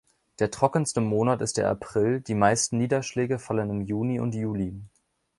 Der 0.39 0.49
trockenste 0.49 0.99
Monat 0.99 1.41
ist 1.43 1.57
der 1.57 1.69
April, 1.69 2.21
die 2.21 2.33
meisten 2.33 2.79
Niederschläge 2.79 3.37
fallen 3.37 3.69
im 3.69 3.81
Juni 3.81 4.19
und 4.19 4.33
Juli. 4.33 4.73